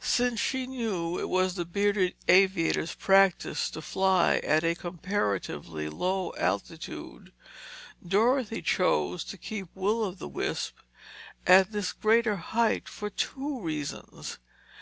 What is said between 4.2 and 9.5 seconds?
at a comparatively low altitude, Dorothy chose to